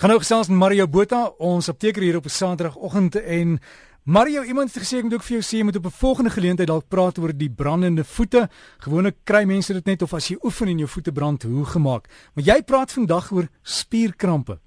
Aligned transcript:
Gaan 0.00 0.08
nou 0.08 0.20
gesels 0.22 0.48
met 0.48 0.56
Mario 0.56 0.86
Botha, 0.88 1.26
ons 1.44 1.66
apteker 1.68 2.00
hier 2.00 2.16
op 2.16 2.24
'n 2.24 2.32
Saterdagoggend 2.32 3.20
en 3.20 3.58
Mario, 4.02 4.42
iemand 4.42 4.72
het 4.72 4.82
gesê 4.82 4.96
ek 4.96 5.02
moet 5.02 5.14
ook 5.14 5.22
vir 5.22 5.36
jou 5.36 5.42
sê 5.42 5.58
jy 5.58 5.64
moet 5.64 5.76
op 5.76 5.84
'n 5.84 5.90
volgende 5.90 6.30
geleentheid 6.30 6.68
dalk 6.68 6.88
praat 6.88 7.18
oor 7.18 7.32
die 7.36 7.50
brandende 7.50 8.04
voete. 8.04 8.48
Gewoonlik 8.78 9.16
kry 9.24 9.44
mense 9.44 9.72
dit 9.72 9.84
net 9.84 10.02
of 10.02 10.14
as 10.14 10.28
jy 10.28 10.36
oefen 10.42 10.68
en 10.68 10.78
jou 10.78 10.88
voete 10.88 11.12
brand, 11.12 11.42
hoe 11.42 11.64
gemaak. 11.64 12.08
Maar 12.34 12.44
jy 12.44 12.62
praat 12.62 12.92
vandag 12.92 13.32
oor 13.32 13.48
spierkrampe. 13.62 14.58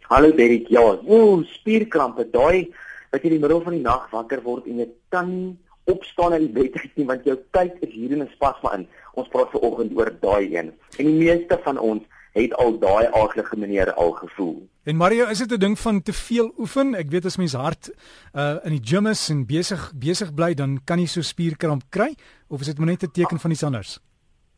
Hallo 0.00 0.32
Derek, 0.32 0.68
ja, 0.68 0.98
ooh, 1.06 1.44
spierkrampe, 1.44 2.30
daai 2.30 2.74
wat 3.12 3.22
jy 3.22 3.30
in 3.30 3.38
die 3.38 3.46
middel 3.46 3.62
van 3.62 3.72
die 3.72 3.82
nag 3.82 4.10
wakker 4.10 4.42
word 4.42 4.66
en 4.66 4.78
jy 4.78 4.88
kan 5.08 5.58
opstaan 5.84 6.32
uit 6.32 6.40
die 6.40 6.62
bed 6.62 6.74
uit 6.74 6.96
nie 6.96 7.06
want 7.06 7.24
jou 7.24 7.38
tyd 7.50 7.72
is 7.80 7.92
hier 7.92 8.10
in 8.10 8.22
'n 8.22 8.30
spasma 8.34 8.74
in. 8.74 8.88
Ons 9.14 9.28
praat 9.28 9.50
ver 9.50 9.60
oggend 9.60 9.96
oor 9.96 10.10
daai 10.20 10.56
een. 10.56 10.72
En 10.98 11.06
die 11.06 11.18
meeste 11.18 11.60
van 11.62 11.78
ons 11.78 12.02
het 12.32 12.54
al 12.54 12.78
daai 12.78 13.06
aardige 13.06 13.56
manier 13.56 13.92
al 13.92 14.10
gevoel. 14.10 14.68
En 14.82 14.96
Mario, 14.96 15.26
is 15.26 15.38
dit 15.38 15.52
'n 15.52 15.58
ding 15.58 15.78
van 15.78 16.02
te 16.02 16.12
veel 16.12 16.52
oefen? 16.58 16.94
Ek 16.94 17.10
weet 17.10 17.24
as 17.24 17.36
mens 17.36 17.52
hard 17.52 17.90
uh 18.34 18.56
in 18.64 18.70
die 18.70 18.84
gym 18.84 19.06
is 19.06 19.28
en 19.28 19.46
besig 19.46 19.92
besig 19.94 20.34
bly, 20.34 20.54
dan 20.54 20.80
kan 20.84 20.98
jy 20.98 21.06
so 21.06 21.20
spierkramp 21.20 21.82
kry 21.88 22.14
of 22.48 22.60
is 22.60 22.66
dit 22.66 22.78
maar 22.78 22.86
net 22.86 23.02
'n 23.02 23.10
teken 23.10 23.38
van 23.38 23.50
iets 23.50 23.62
anders? 23.62 24.00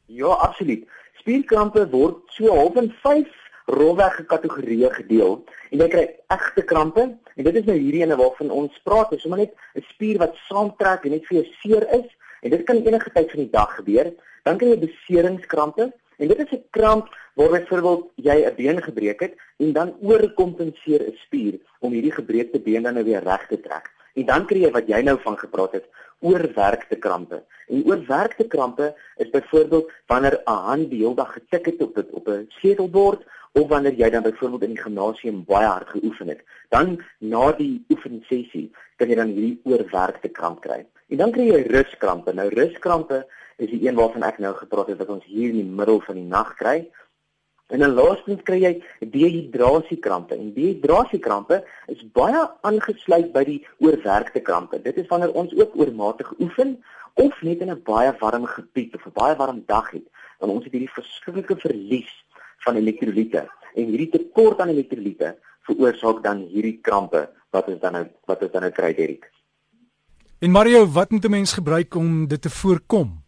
Ja, 0.06 0.26
absoluut. 0.26 0.88
Spierkrampe 1.14 1.88
word 1.90 2.16
so 2.26 2.54
half 2.54 2.74
in 2.76 2.94
5 3.02 3.28
rolweg 3.66 4.26
kategorieë 4.26 4.90
gedeel. 4.90 5.44
En 5.70 5.78
jy 5.78 5.88
kry 5.88 6.16
egte 6.26 6.62
krampe 6.62 7.18
en 7.34 7.44
dit 7.44 7.54
is 7.54 7.64
nou 7.64 7.76
hierdie 7.78 8.02
ene 8.02 8.16
waarvan 8.16 8.50
ons 8.50 8.80
praat, 8.82 9.10
dis 9.10 9.20
sommer 9.20 9.38
net 9.38 9.54
'n 9.74 9.84
spier 9.88 10.18
wat 10.18 10.36
saamtrek 10.48 11.04
en 11.04 11.10
net 11.10 11.26
vir 11.26 11.36
jou 11.36 11.46
seer 11.60 11.88
is 11.94 12.08
en 12.42 12.50
dit 12.50 12.64
kan 12.64 12.76
enige 12.76 13.10
tyd 13.10 13.30
van 13.30 13.40
die 13.40 13.50
dag 13.50 13.74
gebeur. 13.74 14.12
Dan 14.42 14.58
kry 14.58 14.68
jy 14.68 14.78
beseringskrampe 14.78 15.92
En 16.22 16.28
dit 16.28 16.38
is 16.38 16.50
'n 16.50 16.64
kramp 16.70 17.06
waar 17.34 17.48
byvoorbeeld 17.48 18.10
jy 18.14 18.36
'n 18.44 18.54
been 18.56 18.82
gebreek 18.82 19.20
het 19.20 19.34
en 19.56 19.72
dan 19.72 19.94
oorkompenseer 20.00 21.02
'n 21.06 21.16
spier 21.24 21.54
om 21.80 21.92
hierdie 21.92 22.12
gebreekte 22.12 22.60
been 22.60 22.82
dan 22.82 22.94
nou 22.94 23.04
weer 23.04 23.22
reg 23.22 23.46
te 23.46 23.60
trek. 23.60 23.90
En 24.14 24.26
dan 24.26 24.46
kry 24.46 24.60
jy 24.60 24.70
wat 24.70 24.88
jy 24.88 25.00
nou 25.02 25.18
van 25.20 25.38
gepraat 25.38 25.72
het, 25.72 25.86
oorwerkte 26.20 26.96
krampe. 26.96 27.42
En 27.68 27.84
oorwerkte 27.84 28.46
krampe 28.46 28.94
is 29.16 29.30
byvoorbeeld 29.30 29.92
wanneer 30.06 30.40
'n 30.44 30.50
hand 30.50 30.90
die 30.90 31.02
hele 31.02 31.14
dag 31.14 31.32
getik 31.32 31.66
het 31.66 31.82
op 31.82 31.96
'n 31.96 32.08
op 32.10 32.28
'n 32.28 32.46
setelbord 32.48 33.24
of 33.52 33.68
wanneer 33.68 33.94
jy 33.94 34.10
dan 34.10 34.22
byvoorbeeld 34.22 34.62
in 34.62 34.74
die 34.74 34.82
gimnasium 34.82 35.44
baie 35.44 35.66
hard 35.66 35.88
geoefen 35.88 36.28
het. 36.28 36.40
Dan 36.68 37.04
na 37.18 37.52
die 37.52 37.84
oefensessie 37.88 38.70
kan 38.96 39.08
jy 39.08 39.14
dan 39.14 39.28
hierdie 39.34 39.60
oorwerkte 39.64 40.28
kramp 40.28 40.60
kry. 40.60 40.86
En 41.08 41.16
dan 41.16 41.32
kry 41.32 41.46
jy 41.50 41.62
ruskrampe. 41.68 42.32
Nou 42.32 42.48
ruskrampe 42.48 43.26
is 43.56 43.70
die 43.70 43.88
een 43.88 43.94
waarvan 43.94 44.22
ek 44.22 44.38
nou 44.38 44.54
gepraat 44.54 44.86
het 44.86 44.98
wat 44.98 45.08
ons 45.08 45.24
hier 45.24 45.50
in 45.50 45.60
die 45.60 45.74
middel 45.80 46.00
van 46.00 46.14
die 46.14 46.28
nag 46.28 46.54
kry. 46.54 46.90
En 47.72 47.80
dan 47.80 47.94
laastens 47.96 48.42
kry 48.44 48.58
jy 48.60 48.72
dehydrasiekrampe. 49.14 50.36
En 50.36 50.50
dehydrasiekrampe 50.52 51.62
is 51.92 52.02
baie 52.12 52.42
aangesluit 52.68 53.30
by 53.32 53.44
die 53.48 53.60
oorwerkte 53.80 54.42
krampe. 54.44 54.80
Dit 54.84 54.98
is 55.00 55.08
wanneer 55.08 55.32
ons 55.32 55.54
ook 55.56 55.78
oormatig 55.80 56.34
oefen 56.38 56.76
of 57.20 57.40
net 57.40 57.64
in 57.64 57.72
'n 57.72 57.80
baie 57.84 58.12
warm 58.20 58.44
gebied 58.46 58.94
of 58.94 59.06
'n 59.06 59.16
baie 59.16 59.36
warm 59.36 59.62
dag 59.66 59.90
het, 59.90 60.04
dan 60.40 60.50
ons 60.50 60.64
het 60.64 60.72
hierdie 60.72 60.96
verskriklike 60.98 61.56
verlies 61.56 62.12
van 62.64 62.76
elektrolyte. 62.76 63.48
En 63.74 63.84
hierdie 63.88 64.10
tekort 64.10 64.60
aan 64.60 64.68
elektrolyte 64.68 65.36
veroorsaak 65.62 66.22
dan 66.22 66.44
hierdie 66.52 66.78
krampe 66.82 67.28
wat 67.50 67.68
ons 67.68 67.80
dan 67.80 67.92
nou 67.92 68.06
wat 68.26 68.42
ons 68.42 68.52
dan 68.52 68.62
nou 68.62 68.72
kry, 68.72 68.94
Derek. 68.94 69.30
En 70.40 70.50
Mario, 70.50 70.86
wat 70.86 71.10
moet 71.10 71.24
'n 71.24 71.30
mens 71.30 71.52
gebruik 71.52 71.94
om 71.94 72.28
dit 72.28 72.42
te 72.42 72.50
voorkom? 72.50 73.21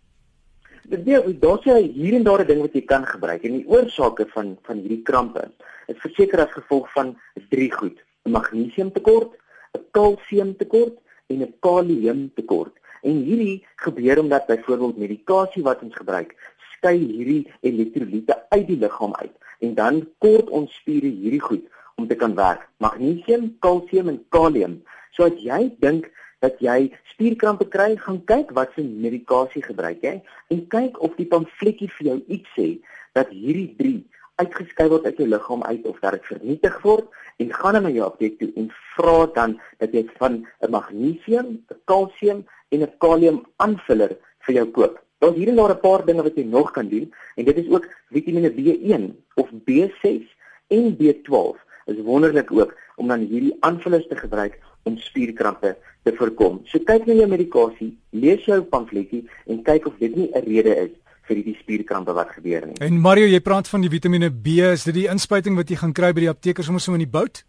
Dit 0.84 1.06
is 1.08 1.38
daar's 1.40 1.64
jy 1.64 1.78
hier 1.96 2.14
en 2.14 2.24
daar 2.24 2.42
'n 2.44 2.46
ding 2.46 2.60
wat 2.60 2.74
jy 2.74 2.84
kan 2.84 3.06
gebruik 3.06 3.44
en 3.44 3.56
die 3.56 3.68
oorsake 3.68 4.26
van 4.34 4.58
van 4.62 4.76
hierdie 4.76 5.02
krampe 5.02 5.50
is 5.86 5.96
verseker 5.96 6.40
as 6.40 6.52
gevolg 6.52 6.92
van 6.92 7.16
drie 7.48 7.72
goed: 7.72 8.04
'n 8.24 8.30
magnesiumtekort, 8.30 9.32
'n 9.72 9.84
kalsiumtekort 9.92 10.96
en 11.28 11.42
'n 11.42 11.54
kaliumtekort. 11.60 12.74
En 13.02 13.16
hierdie 13.24 13.64
gebeur 13.76 14.18
omdat 14.18 14.46
byvoorbeeld 14.46 14.96
medikasie 14.96 15.62
wat 15.62 15.82
ons 15.82 15.94
gebruik, 15.94 16.36
skei 16.76 16.98
hierdie 16.98 17.48
elektrolyte 17.60 18.36
uit 18.48 18.66
die 18.66 18.78
liggaam 18.78 19.14
uit 19.14 19.32
en 19.60 19.74
dan 19.74 20.08
kort 20.18 20.50
ons 20.50 20.74
spiere 20.74 21.08
hierdie 21.08 21.40
goed 21.40 21.64
om 21.96 22.06
te 22.06 22.14
kan 22.14 22.34
werk. 22.34 22.68
Magnesium, 22.76 23.56
kalsium 23.58 24.08
en 24.08 24.24
kalium. 24.28 24.82
So 25.10 25.24
as 25.24 25.38
jy 25.38 25.76
dink 25.78 26.10
dat 26.44 26.60
jy 26.64 26.90
spierkrampe 27.14 27.66
kry, 27.72 27.94
gaan 27.96 28.20
kyk 28.28 28.52
wat 28.56 28.74
se 28.76 28.84
medikasie 28.84 29.62
gebruik 29.64 30.02
jy 30.04 30.18
en 30.52 30.66
kyk 30.72 31.00
of 31.04 31.14
die 31.20 31.28
pamfletjie 31.30 31.90
vir 31.98 32.10
jou 32.10 32.18
iets 32.36 32.56
sê 32.56 32.68
dat 33.16 33.30
hierdie 33.32 33.70
3 33.80 33.94
uitgeskei 34.42 34.88
word 34.90 35.06
uit 35.06 35.20
jou 35.22 35.28
liggaam 35.30 35.62
uit 35.62 35.86
of 35.86 36.00
dat 36.02 36.16
dit 36.16 36.28
vernietig 36.32 36.80
word 36.82 37.06
en 37.42 37.54
gaan 37.54 37.78
na 37.82 37.92
jou 37.94 38.06
apteek 38.06 38.38
toe 38.40 38.50
en 38.60 38.68
vra 38.96 39.16
dan 39.36 39.56
dat 39.82 39.94
jy 39.94 40.04
van 40.18 40.42
'n 40.42 40.70
magnesium, 40.70 41.48
'n 41.70 41.80
kalsium 41.90 42.44
en 42.72 42.82
'n 42.82 42.92
kalium 42.98 43.44
aanvuller 43.56 44.16
vir 44.46 44.54
jou 44.54 44.66
koop. 44.70 44.98
Daar's 45.20 45.36
hier 45.36 45.48
en 45.48 45.56
daar 45.56 45.74
'n 45.74 45.80
paar 45.80 46.04
dinge 46.04 46.22
wat 46.22 46.36
jy 46.36 46.44
nog 46.44 46.70
kan 46.70 46.88
doen 46.88 47.12
en 47.36 47.44
dit 47.44 47.56
is 47.56 47.68
ook 47.68 47.88
Vitamiene 48.10 48.50
B1 48.50 49.04
of 49.34 49.48
B6 49.64 50.26
en 50.68 50.96
B12 50.98 51.56
is 51.86 52.02
wonderlik 52.02 52.50
ook 52.52 52.74
om 52.96 53.08
dan 53.08 53.20
hierdie 53.20 53.56
aanvullers 53.60 54.08
te 54.08 54.16
gebruik 54.16 54.58
om 54.84 54.98
spierkrampe 55.00 55.74
te 56.04 56.12
voorkom. 56.18 56.60
So 56.68 56.80
kyk 56.84 57.06
na 57.08 57.16
jou 57.18 57.28
medikasie, 57.30 57.90
lees 58.12 58.44
jou 58.48 58.60
pamfletjie 58.68 59.24
en 59.50 59.62
kyk 59.66 59.88
of 59.88 59.98
dit 59.98 60.16
nie 60.16 60.30
'n 60.34 60.44
rede 60.44 60.76
is 60.84 60.92
vir 61.26 61.36
hierdie 61.36 61.56
spierkrampe 61.60 62.12
wat 62.12 62.28
gebeur 62.36 62.66
nie. 62.66 62.76
En 62.80 63.00
Mario, 63.00 63.26
jy 63.26 63.40
praat 63.40 63.68
van 63.68 63.80
die 63.80 63.90
Vitamiene 63.90 64.30
B, 64.30 64.60
is 64.72 64.84
dit 64.84 64.94
die 64.94 65.08
inspuiting 65.08 65.56
wat 65.56 65.68
jy 65.68 65.76
gaan 65.76 65.92
kry 65.92 66.12
by 66.12 66.20
die 66.20 66.28
apteker 66.28 66.64
soms 66.64 66.88
in 66.88 66.98
die 66.98 67.06
bout? 67.06 67.44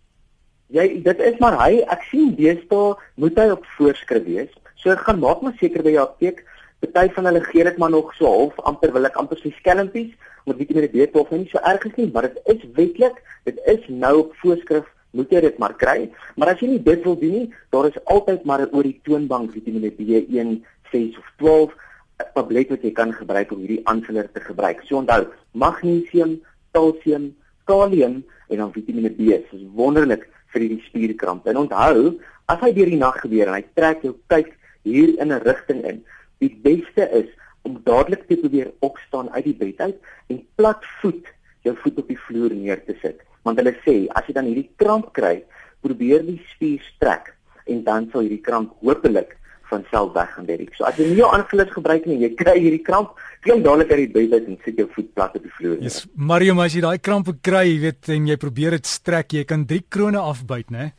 Jy 0.69 1.03
dit 1.03 1.19
is 1.19 1.39
maar 1.39 1.59
hy, 1.59 1.83
ek 1.87 2.01
sien 2.09 2.35
deesdae 2.35 2.95
moet 3.15 3.37
hy 3.37 3.49
op 3.49 3.65
voorskrif 3.77 4.23
wees. 4.25 4.51
So 4.75 4.95
gaan 4.95 5.19
maak 5.19 5.41
maar 5.41 5.53
seker 5.59 5.83
by 5.83 5.91
jou 5.91 6.03
apteek 6.07 6.45
Party 6.85 7.13
van 7.13 7.25
hulle 7.25 7.43
gee 7.43 7.63
dit 7.63 7.77
maar 7.77 7.89
nog 7.89 8.13
so 8.15 8.25
half 8.25 8.59
amper 8.69 8.91
wil 8.93 9.07
ek 9.07 9.17
amper 9.19 9.39
sê 9.41 9.51
skelmpies 9.59 10.11
met 10.45 10.57
Vitamiene 10.59 10.91
B12 10.93 11.31
nie 11.33 11.49
so 11.51 11.61
erg 11.71 11.85
is 11.89 11.95
nie, 11.97 12.09
maar 12.13 12.27
dit 12.27 12.37
is 12.53 12.65
wetlik, 12.77 13.17
dit 13.49 13.61
is 13.71 13.87
nou 13.89 14.13
op 14.19 14.35
voorskrif 14.41 14.85
moet 15.15 15.31
jy 15.31 15.41
dit 15.45 15.57
maar 15.61 15.75
kry. 15.79 16.09
Maar 16.35 16.53
as 16.53 16.61
jy 16.61 16.73
nie 16.73 16.83
dit 16.83 17.03
wil 17.07 17.17
doen 17.19 17.35
nie, 17.39 17.47
daar 17.73 17.87
is 17.89 17.97
altyd 18.11 18.45
maar 18.45 18.65
oor 18.67 18.85
die 18.85 18.99
toonbank 19.07 19.53
Vitamiene 19.55 19.91
B1, 19.95 20.59
6 20.91 21.17
of 21.21 21.31
12 21.41 21.73
'n 22.19 22.29
tablet 22.35 22.69
wat 22.69 22.83
jy 22.83 22.91
kan 22.91 23.11
gebruik 23.11 23.51
om 23.51 23.59
hierdie 23.59 23.81
aanvuller 23.91 24.29
te 24.31 24.39
gebruik. 24.39 24.83
So 24.87 24.97
onthou, 24.97 25.27
magnesium, 25.51 26.39
kalsium, 26.71 27.33
kalium 27.65 28.23
en 28.49 28.57
dan 28.57 28.71
Vitamiene 28.71 29.11
B. 29.11 29.35
Is 29.35 29.65
wonderlik 29.75 30.27
vir 30.53 30.61
hierdie 30.61 30.83
spierkrampe. 30.87 31.49
En 31.49 31.65
onthou, 31.65 32.19
as 32.47 32.61
hy 32.61 32.71
deur 32.73 32.91
die 32.91 33.01
nag 33.01 33.19
gebeur 33.19 33.49
en 33.49 33.57
hy 33.57 33.65
trek 33.75 34.03
jou 34.05 34.15
kyk 34.31 34.53
hier 34.83 35.15
in 35.19 35.33
'n 35.33 35.43
rigting 35.43 35.83
in, 35.83 36.03
die 36.39 36.53
beste 36.63 37.09
is 37.11 37.29
om 37.65 37.81
dadelik 37.83 38.27
te 38.27 38.37
probeer 38.37 38.71
opstaan 38.79 39.29
uit 39.33 39.43
die 39.43 39.57
bed 39.57 39.79
uit 39.81 39.97
en 40.27 40.43
plat 40.55 40.83
voet 41.01 41.25
jou 41.65 41.75
voet 41.83 42.03
op 42.03 42.11
die 42.11 42.21
vloer 42.27 42.53
neer 42.55 42.83
te 42.85 42.97
sit 43.01 43.23
want 43.45 43.61
hulle 43.61 43.73
sê 43.85 43.95
as 44.17 44.27
jy 44.27 44.35
dan 44.35 44.49
hierdie 44.49 44.69
kramp 44.81 45.11
kry, 45.17 45.37
probeer 45.85 46.25
die 46.25 46.39
spier 46.53 46.81
strek 46.95 47.31
en 47.69 47.83
dan 47.85 48.09
sal 48.11 48.25
hierdie 48.25 48.43
kramp 48.45 48.73
hopelik 48.85 49.35
van 49.69 49.85
self 49.89 50.13
weggaan 50.13 50.45
Derek. 50.45 50.73
So 50.77 50.85
as 50.85 50.97
jy 50.99 51.07
nie 51.09 51.19
jou 51.21 51.29
aanvullers 51.33 51.71
gebruik 51.73 52.05
nie, 52.09 52.19
jy 52.21 52.31
kry 52.37 52.55
hierdie 52.59 52.83
kramp, 52.85 53.15
klim 53.45 53.63
dadelik 53.65 53.93
uit 53.93 54.01
die 54.03 54.11
bed 54.13 54.35
uit 54.35 54.51
en 54.51 54.59
sit 54.65 54.81
jou 54.81 54.85
voet 54.93 55.09
plat 55.17 55.37
op 55.37 55.45
die 55.45 55.53
vloer. 55.57 55.79
Ja, 55.79 55.87
yes, 55.87 56.03
Mario, 56.13 56.57
as 56.61 56.77
jy 56.77 56.83
daai 56.85 57.01
kramp 57.01 57.31
kry, 57.45 57.63
jy 57.71 57.79
weet 57.87 58.13
en 58.13 58.29
jy 58.29 58.37
probeer 58.41 58.77
dit 58.77 58.89
strek, 58.89 59.33
jy 59.33 59.45
kan 59.49 59.65
3 59.69 59.81
krone 59.89 60.21
afbyt, 60.21 60.69
né? 60.73 60.91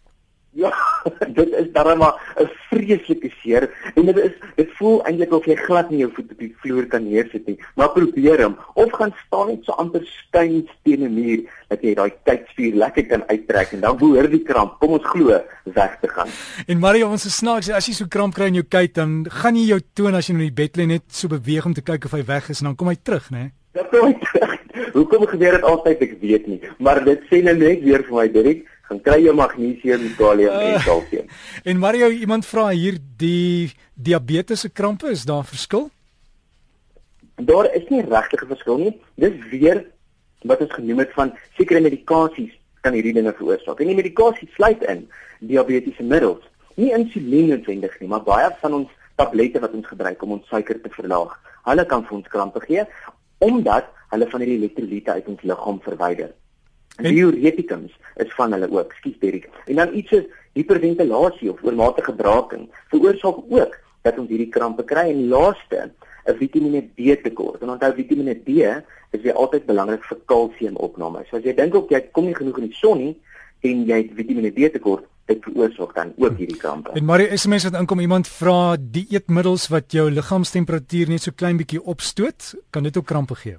Ja, 0.56 0.72
dit 1.38 1.54
is 1.60 1.68
darem 1.72 1.98
maar 1.98 2.14
'n 2.40 2.48
vreeslike 2.70 3.30
seer 3.42 3.68
en 3.94 4.06
dit 4.06 4.16
is 4.16 4.34
dit 4.56 4.70
voel 4.78 5.02
eintlik 5.04 5.32
of 5.32 5.44
jy 5.46 5.56
glad 5.56 5.90
nie 5.90 6.02
jou 6.04 6.10
voet 6.14 6.32
op 6.32 6.38
die 6.38 6.54
vloer 6.62 6.86
kan 6.86 7.04
neersit 7.08 7.46
nie. 7.46 7.58
Maar 7.74 7.92
probeer 7.94 8.42
hom 8.42 8.56
of 8.74 8.92
gaan 8.92 9.14
staan 9.26 9.48
net 9.48 9.64
so 9.64 9.72
amper 9.72 10.04
skuins 10.04 10.70
teen 10.82 11.02
'n 11.04 11.14
muur 11.14 11.44
dat 11.68 11.82
jy 11.82 11.94
daai 11.94 12.12
tydspier 12.24 12.74
lekker 12.74 13.06
kan 13.06 13.22
uittrek 13.26 13.72
en 13.72 13.80
dan 13.80 13.96
behoort 13.96 14.30
die 14.30 14.42
kramp, 14.42 14.78
kom 14.78 14.96
ons 14.98 15.06
glo, 15.06 15.40
weg 15.64 15.98
te 16.00 16.08
gaan. 16.08 16.28
En 16.66 16.78
Mario, 16.78 17.10
ons 17.10 17.26
is 17.26 17.36
snaaks 17.36 17.70
as 17.70 17.86
jy 17.86 17.94
so 17.94 18.06
kramp 18.06 18.34
kry 18.34 18.46
in 18.46 18.60
jou 18.60 18.66
kuit, 18.68 18.94
dan 18.94 19.26
gaan 19.42 19.56
jy 19.56 19.66
jou 19.72 19.80
toon 19.94 20.14
as 20.14 20.28
jy 20.28 20.34
in 20.34 20.44
die 20.46 20.52
bed 20.62 20.76
lê 20.76 20.86
net 20.86 21.02
so 21.08 21.28
beweeg 21.28 21.66
om 21.66 21.74
te 21.74 21.82
kyk 21.82 22.04
of 22.04 22.12
hy 22.12 22.22
weg 22.26 22.50
is 22.50 22.60
en 22.60 22.70
dan 22.70 22.76
kom 22.76 22.88
hy 22.88 22.96
terug, 23.02 23.30
né? 23.30 23.50
Dat 23.76 23.90
kom 23.90 24.06
hy 24.06 24.14
terug. 24.22 24.54
Hoekom 24.92 25.26
gebeur 25.26 25.56
dit 25.56 25.66
altyd 25.68 26.02
ek 26.06 26.16
weet 26.20 26.46
nie, 26.46 26.60
maar 26.78 27.02
dit 27.04 27.20
sê 27.30 27.42
net 27.42 27.58
weer 27.58 28.04
vir 28.04 28.14
my 28.14 28.28
Dirk 28.32 28.64
gaan 28.88 29.00
kry 29.02 29.18
jy 29.24 29.32
magnesium, 29.34 30.06
kalium 30.18 30.54
uh, 30.54 30.74
en 30.74 30.80
kalsium. 30.84 31.26
En 31.70 31.78
Mario, 31.82 32.10
iemand 32.10 32.46
vra 32.46 32.68
hier 32.70 32.98
die 33.18 33.72
diabetes 33.94 34.60
se 34.60 34.70
krampe, 34.70 35.10
is 35.10 35.24
daar 35.26 35.44
verskil? 35.44 35.88
Daar 37.36 37.68
is 37.74 37.88
nie 37.90 38.02
regtig 38.02 38.42
'n 38.42 38.52
verskil 38.54 38.78
nie. 38.78 38.94
Dis 39.14 39.34
weer 39.50 39.84
wat 40.44 40.60
ons 40.60 40.72
genoem 40.72 40.98
het 40.98 41.12
van 41.12 41.34
sekere 41.56 41.80
medikasies 41.80 42.54
kan 42.80 42.94
hierdie 42.94 43.14
dinge 43.16 43.32
veroorsaak. 43.32 43.80
En 43.80 43.90
die 43.90 43.98
medikasie 43.98 44.48
sluit 44.54 44.82
in 44.82 45.08
diabetiese 45.40 46.02
middels, 46.02 46.44
nie 46.76 46.92
insulien 46.92 47.48
noodwendig 47.48 48.00
nie, 48.00 48.08
maar 48.08 48.22
baie 48.22 48.50
van 48.60 48.72
ons 48.72 48.90
tablette 49.16 49.60
wat 49.60 49.74
ons 49.76 49.86
gebruik 49.86 50.22
om 50.22 50.36
ons 50.38 50.48
suiker 50.48 50.80
te 50.80 50.92
verlaag. 50.94 51.34
Hulle 51.66 51.84
kan 51.90 52.04
vir 52.06 52.18
ons 52.20 52.28
krampe 52.28 52.62
gee 52.68 52.86
omdat 53.44 53.90
hulle 54.12 54.28
van 54.30 54.40
hierdie 54.40 54.58
elektrolyte 54.62 55.12
uit 55.18 55.26
ons 55.28 55.42
liggaam 55.50 55.80
verwyder. 55.84 56.30
En 56.96 57.14
diuretikums 57.14 57.92
is 58.16 58.34
van 58.34 58.52
hulle 58.52 58.68
ook, 58.72 58.92
skus 59.00 59.18
Derek. 59.20 59.48
En 59.66 59.80
dan 59.82 59.94
iets 59.94 60.08
soos 60.08 60.24
hiperventilasie 60.56 61.50
of 61.52 61.62
oormatige 61.62 62.14
braaking 62.16 62.68
veroorsaak 62.92 63.42
ook 63.48 63.76
dat 64.06 64.18
ons 64.18 64.30
hierdie 64.30 64.52
krampe 64.52 64.84
kry 64.84 65.10
en 65.12 65.26
laaste 65.28 65.90
'n 66.26 66.36
Vitamiene 66.38 66.82
D 66.96 67.22
tekort. 67.22 67.62
En 67.62 67.70
onthou 67.70 67.92
Vitamiene 67.94 68.34
D 68.34 68.48
is 69.10 69.22
weer 69.22 69.34
altyd 69.34 69.66
belangrik 69.66 70.04
vir 70.04 70.18
kalsiumopname. 70.24 71.24
So 71.30 71.36
as 71.36 71.44
jy 71.44 71.54
dink 71.54 71.74
ook 71.74 71.90
jy 71.90 72.00
kom 72.12 72.24
nie 72.24 72.34
genoeg 72.34 72.58
in 72.58 72.68
die 72.68 72.78
son 72.80 72.98
nie 72.98 73.16
en 73.60 73.84
jy 73.86 73.96
het 74.02 74.10
Vitamiene 74.14 74.50
D 74.50 74.72
tekort, 74.72 75.04
dit 75.26 75.42
veroorsaak 75.42 75.94
dan 75.94 76.12
ook 76.16 76.36
hierdie 76.38 76.56
krampe. 76.56 76.90
En 76.94 77.04
Marie, 77.04 77.36
SMS 77.36 77.64
wat 77.64 77.78
inkom, 77.80 78.00
iemand 78.00 78.28
vra 78.28 78.76
die 78.78 79.06
eetmiddels 79.10 79.68
wat 79.68 79.92
jou 79.92 80.10
liggaamstemperatuur 80.10 81.08
net 81.08 81.22
so 81.22 81.34
klein 81.34 81.56
bietjie 81.56 81.82
opstoot, 81.82 82.54
kan 82.70 82.82
dit 82.82 82.96
ook 82.96 83.06
krampe 83.06 83.34
gee? 83.34 83.56